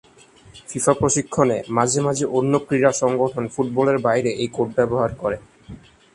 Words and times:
FIFA 0.69 0.93
প্রশিক্ষণে 0.93 1.57
মাঝে 1.69 1.99
মাঝে 2.07 2.25
অন্য 2.37 2.53
ক্রীড়া 2.67 2.91
সংগঠন 3.01 3.43
ফুটবলের 3.53 3.97
বাইরে 3.97 4.29
এই 4.41 4.49
কোড 4.55 4.69
ব্যবহার 4.77 5.11
করে। 5.21 5.37